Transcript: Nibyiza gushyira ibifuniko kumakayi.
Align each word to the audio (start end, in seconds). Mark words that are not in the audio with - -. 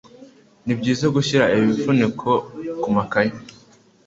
Nibyiza 0.65 1.05
gushyira 1.15 1.45
ibifuniko 1.55 2.29
kumakayi. 2.81 3.31